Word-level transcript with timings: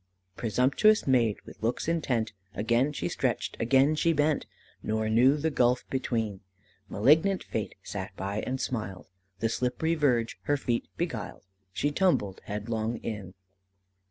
"Presumptuous 0.35 1.05
maid, 1.05 1.37
with 1.45 1.61
looks 1.61 1.87
intent, 1.87 2.33
Again 2.55 2.91
she 2.91 3.07
stretched, 3.07 3.55
again 3.59 3.93
she 3.93 4.13
bent, 4.13 4.47
Nor 4.81 5.09
knew 5.09 5.37
the 5.37 5.51
gulf 5.51 5.87
between; 5.91 6.39
(Malignant 6.89 7.43
Fate 7.43 7.75
sat 7.83 8.09
by 8.17 8.41
and 8.41 8.59
smiled) 8.59 9.05
The 9.41 9.47
slippery 9.49 9.93
verge 9.93 10.39
her 10.45 10.57
feet 10.57 10.87
beguiled, 10.97 11.43
She 11.71 11.91
tumbled 11.91 12.41
headlong 12.45 12.97
in. 13.03 13.35